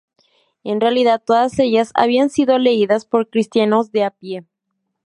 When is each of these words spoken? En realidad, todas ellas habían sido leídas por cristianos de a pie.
En 0.63 0.81
realidad, 0.81 1.21
todas 1.23 1.59
ellas 1.59 1.91
habían 1.93 2.31
sido 2.31 2.57
leídas 2.57 3.05
por 3.05 3.29
cristianos 3.29 3.91
de 3.91 4.03
a 4.05 4.09
pie. 4.09 4.45